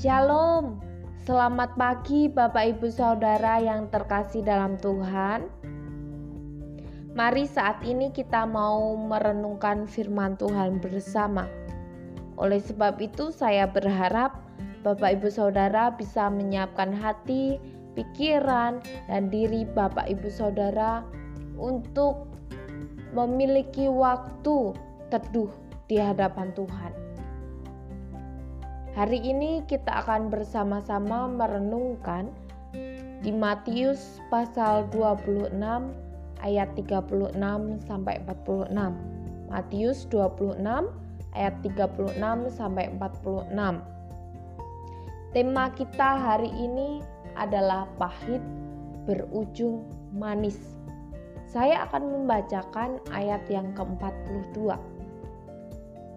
[0.00, 0.80] Shalom,
[1.28, 5.44] selamat pagi Bapak Ibu Saudara yang terkasih dalam Tuhan.
[7.12, 11.44] Mari saat ini kita mau merenungkan firman Tuhan bersama.
[12.40, 14.40] Oleh sebab itu saya berharap
[14.80, 17.60] Bapak Ibu Saudara bisa menyiapkan hati,
[17.92, 21.04] pikiran, dan diri Bapak Ibu Saudara
[21.60, 22.24] untuk
[23.12, 24.72] memiliki waktu
[25.12, 25.52] teduh
[25.92, 26.99] di hadapan Tuhan.
[28.90, 32.26] Hari ini kita akan bersama-sama merenungkan
[33.22, 35.54] di Matius pasal 26
[36.42, 37.38] ayat 36
[37.86, 38.74] sampai 46.
[39.46, 40.90] Matius 26
[41.38, 42.18] ayat 36
[42.50, 43.78] sampai 46.
[45.30, 46.98] Tema kita hari ini
[47.38, 48.42] adalah pahit
[49.06, 50.58] berujung manis.
[51.46, 54.74] Saya akan membacakan ayat yang ke-42.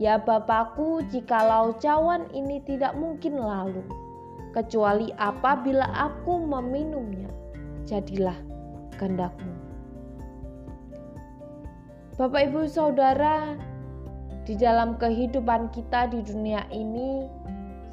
[0.02, 3.86] Ya Bapakku, jikalau cawan ini tidak mungkin lalu,
[4.50, 7.30] kecuali apabila aku meminumnya,
[7.86, 8.38] jadilah
[8.98, 9.54] kehendakmu.
[12.18, 13.54] Bapak Ibu Saudara,
[14.46, 17.30] di dalam kehidupan kita di dunia ini,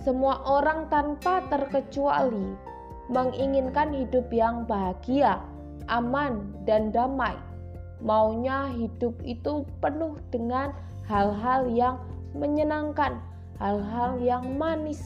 [0.01, 2.57] semua orang tanpa terkecuali
[3.13, 5.41] menginginkan hidup yang bahagia,
[5.93, 7.37] aman, dan damai.
[8.01, 10.73] Maunya hidup itu penuh dengan
[11.11, 11.99] hal-hal yang
[12.39, 13.19] menyenangkan,
[13.59, 15.03] hal-hal yang manis.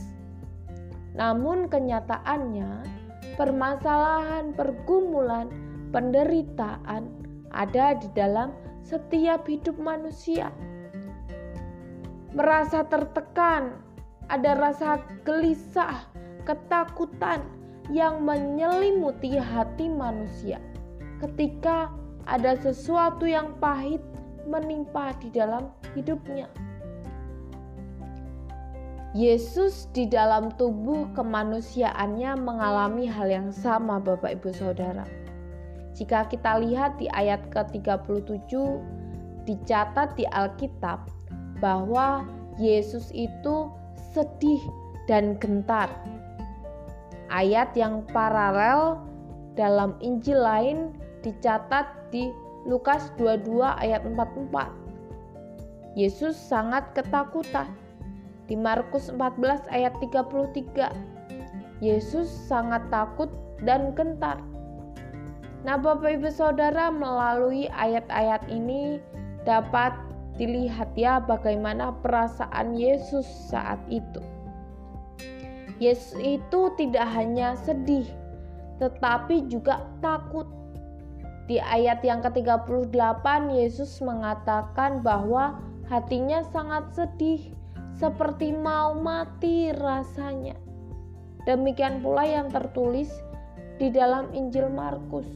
[1.16, 2.84] Namun kenyataannya,
[3.40, 5.48] permasalahan, pergumulan,
[5.96, 7.08] penderitaan
[7.56, 8.52] ada di dalam
[8.84, 10.52] setiap hidup manusia.
[12.36, 13.80] Merasa tertekan,
[14.28, 16.04] ada rasa gelisah,
[16.44, 17.40] ketakutan
[17.88, 20.60] yang menyelimuti hati manusia
[21.20, 21.92] ketika
[22.24, 24.00] ada sesuatu yang pahit
[24.48, 26.48] menimpa di dalam hidupnya.
[29.14, 35.06] Yesus di dalam tubuh kemanusiaannya mengalami hal yang sama Bapak Ibu Saudara.
[35.94, 38.50] Jika kita lihat di ayat ke-37
[39.46, 41.06] dicatat di Alkitab
[41.62, 42.26] bahwa
[42.58, 43.70] Yesus itu
[44.10, 44.58] sedih
[45.06, 45.86] dan gentar.
[47.30, 48.98] Ayat yang paralel
[49.54, 50.90] dalam Injil lain
[51.22, 54.72] dicatat di Lukas 22 ayat 44.
[55.92, 57.68] Yesus sangat ketakutan.
[58.48, 60.88] Di Markus 14 ayat 33.
[61.84, 63.28] Yesus sangat takut
[63.60, 64.40] dan gentar.
[65.64, 69.00] Nah, Bapak Ibu Saudara, melalui ayat-ayat ini
[69.44, 69.92] dapat
[70.40, 74.20] dilihat ya bagaimana perasaan Yesus saat itu.
[75.80, 78.08] Yesus itu tidak hanya sedih,
[78.80, 80.48] tetapi juga takut
[81.44, 85.60] di ayat yang ke-38 Yesus mengatakan bahwa
[85.92, 87.52] hatinya sangat sedih
[87.94, 90.56] seperti mau mati rasanya.
[91.44, 93.12] Demikian pula yang tertulis
[93.76, 95.28] di dalam Injil Markus.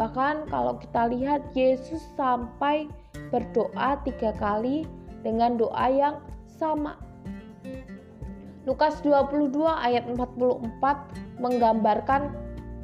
[0.00, 2.88] Bahkan kalau kita lihat Yesus sampai
[3.28, 4.88] berdoa tiga kali
[5.20, 6.16] dengan doa yang
[6.48, 6.96] sama.
[8.64, 12.32] Lukas 22 ayat 44 menggambarkan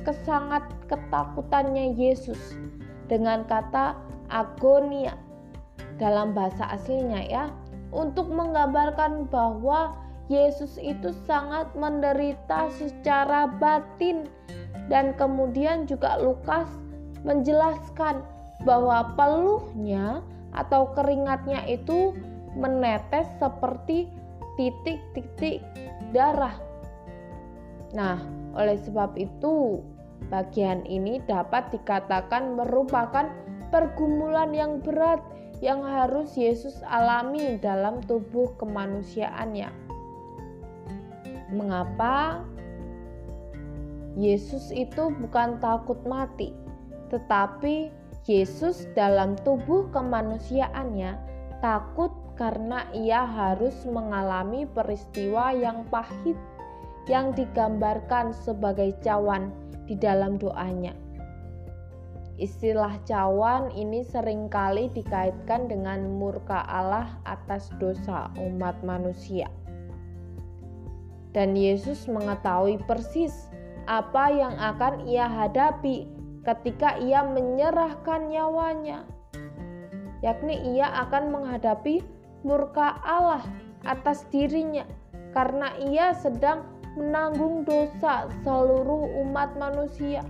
[0.06, 2.55] kesangat ketakutannya Yesus
[3.11, 3.99] dengan kata
[4.31, 5.19] agonia
[5.99, 7.50] dalam bahasa aslinya ya
[7.91, 14.27] untuk menggambarkan bahwa Yesus itu sangat menderita secara batin
[14.87, 16.66] dan kemudian juga Lukas
[17.22, 18.22] menjelaskan
[18.66, 20.22] bahwa peluhnya
[20.55, 22.15] atau keringatnya itu
[22.59, 24.11] menetes seperti
[24.56, 25.61] titik-titik
[26.11, 26.56] darah.
[27.93, 28.19] Nah,
[28.56, 29.84] oleh sebab itu,
[30.27, 33.31] Bagian ini dapat dikatakan merupakan
[33.71, 35.22] pergumulan yang berat
[35.65, 39.71] yang harus Yesus alami dalam tubuh kemanusiaannya.
[41.54, 42.43] Mengapa
[44.16, 46.53] Yesus itu bukan takut mati,
[47.12, 47.93] tetapi
[48.27, 51.15] Yesus dalam tubuh kemanusiaannya
[51.62, 56.36] takut karena ia harus mengalami peristiwa yang pahit
[57.07, 59.55] yang digambarkan sebagai cawan
[59.87, 60.95] di dalam doanya.
[62.37, 69.49] Istilah cawan ini sering kali dikaitkan dengan murka Allah atas dosa umat manusia.
[71.33, 73.49] Dan Yesus mengetahui persis
[73.89, 76.05] apa yang akan ia hadapi
[76.45, 79.09] ketika ia menyerahkan nyawanya,
[80.21, 82.05] yakni ia akan menghadapi
[82.45, 83.45] murka Allah
[83.89, 84.85] atas dirinya
[85.33, 86.65] karena ia sedang
[86.97, 90.25] menanggung dosa seluruh umat manusia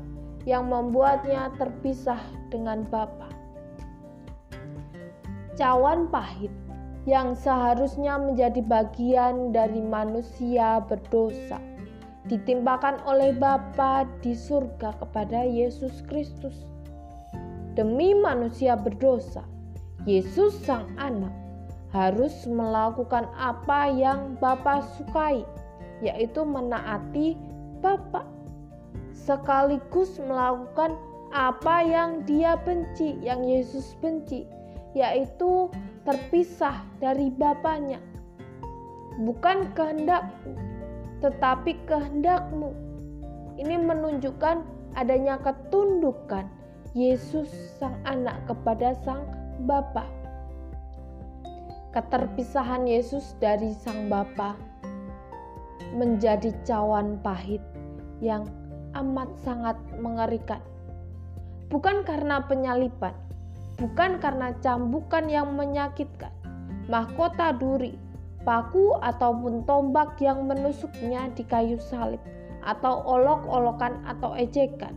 [0.44, 2.20] yang membuatnya terpisah
[2.50, 3.30] dengan Bapa.
[5.56, 6.52] Cawan pahit
[7.06, 11.62] yang seharusnya menjadi bagian dari manusia berdosa
[12.26, 16.66] ditimpakan oleh Bapa di surga kepada Yesus Kristus.
[17.78, 19.46] Demi manusia berdosa,
[20.02, 21.30] Yesus sang anak
[21.94, 25.46] harus melakukan apa yang Bapa sukai,
[26.04, 27.36] yaitu menaati
[27.80, 28.36] Bapa
[29.16, 30.94] sekaligus melakukan
[31.34, 34.46] apa yang dia benci, yang Yesus benci,
[34.94, 35.72] yaitu
[36.06, 37.98] terpisah dari Bapaknya.
[39.16, 40.54] Bukan kehendakku,
[41.24, 42.70] tetapi kehendakmu.
[43.56, 44.62] Ini menunjukkan
[44.94, 46.44] adanya ketundukan
[46.92, 47.48] Yesus
[47.80, 49.24] sang anak kepada sang
[49.64, 50.04] Bapa.
[51.96, 54.65] Keterpisahan Yesus dari sang Bapa
[55.96, 57.64] menjadi cawan pahit
[58.20, 58.44] yang
[58.92, 60.60] amat sangat mengerikan
[61.68, 63.14] bukan karena penyalipan,
[63.78, 66.30] bukan karena cambukan yang menyakitkan,
[66.86, 67.98] mahkota duri,
[68.46, 72.22] paku ataupun tombak yang menusuknya di kayu salib,
[72.62, 74.94] atau olok-olokan atau ejekan,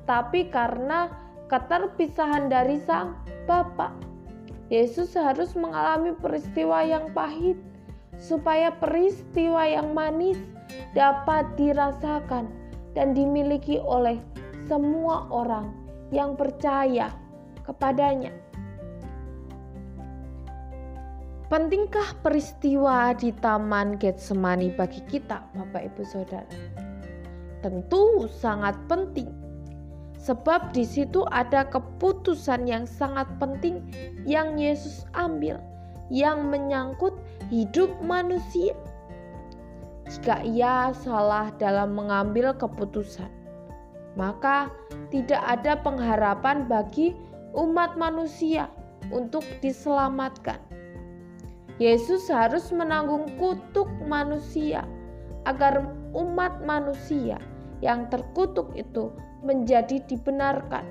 [0.00, 1.12] tetapi karena
[1.48, 3.92] keterpisahan dari sang Bapa.
[4.72, 7.60] Yesus harus mengalami peristiwa yang pahit
[8.22, 10.38] supaya peristiwa yang manis
[10.94, 12.46] dapat dirasakan
[12.94, 14.22] dan dimiliki oleh
[14.70, 15.74] semua orang
[16.14, 17.10] yang percaya
[17.66, 18.30] kepadanya.
[21.50, 26.48] Pentingkah peristiwa di Taman Getsemani bagi kita, Bapak Ibu Saudara?
[27.60, 29.28] Tentu sangat penting.
[30.16, 33.84] Sebab di situ ada keputusan yang sangat penting
[34.24, 35.60] yang Yesus ambil
[36.12, 37.16] yang menyangkut
[37.48, 38.76] hidup manusia.
[40.12, 43.32] Jika ia salah dalam mengambil keputusan,
[44.12, 44.68] maka
[45.08, 47.16] tidak ada pengharapan bagi
[47.56, 48.68] umat manusia
[49.08, 50.60] untuk diselamatkan.
[51.80, 54.84] Yesus harus menanggung kutuk manusia
[55.48, 57.40] agar umat manusia
[57.80, 59.08] yang terkutuk itu
[59.40, 60.84] menjadi dibenarkan.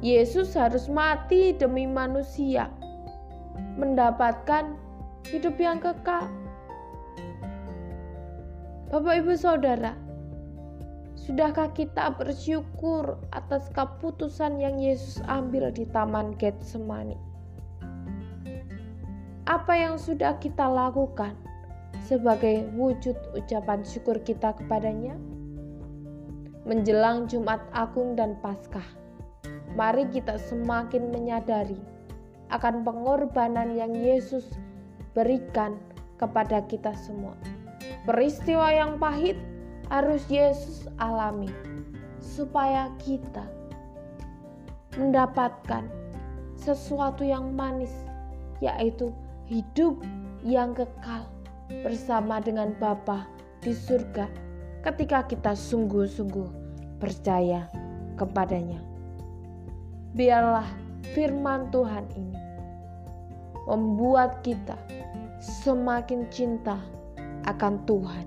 [0.00, 2.68] Yesus harus mati demi manusia,
[3.78, 4.76] mendapatkan
[5.30, 6.26] hidup yang kekal.
[8.90, 9.94] Bapak, ibu, saudara,
[11.20, 17.14] Sudahkah kita bersyukur atas keputusan yang Yesus ambil di Taman Getsemani?
[19.44, 21.36] Apa yang sudah kita lakukan
[22.02, 25.12] sebagai wujud ucapan syukur kita kepadanya?
[26.64, 28.88] Menjelang Jumat Agung dan Paskah,
[29.76, 31.78] mari kita semakin menyadari
[32.50, 34.46] akan pengorbanan yang Yesus
[35.14, 35.78] berikan
[36.18, 37.34] kepada kita semua.
[38.04, 39.38] Peristiwa yang pahit
[39.90, 41.50] harus Yesus alami
[42.20, 43.42] supaya kita
[44.98, 45.86] mendapatkan
[46.58, 47.92] sesuatu yang manis
[48.60, 49.10] yaitu
[49.48, 49.96] hidup
[50.44, 51.26] yang kekal
[51.82, 53.24] bersama dengan Bapa
[53.64, 54.28] di surga
[54.84, 56.48] ketika kita sungguh-sungguh
[57.00, 57.68] percaya
[58.16, 58.80] kepadanya.
[60.12, 60.66] Biarlah
[61.12, 62.39] firman Tuhan ini
[63.70, 64.74] membuat kita
[65.38, 66.82] semakin cinta
[67.46, 68.26] akan Tuhan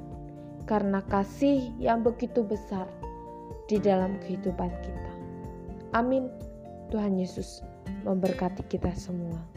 [0.64, 2.88] karena kasih yang begitu besar
[3.68, 5.12] di dalam kehidupan kita.
[5.92, 6.32] Amin.
[6.90, 7.60] Tuhan Yesus
[8.08, 9.53] memberkati kita semua.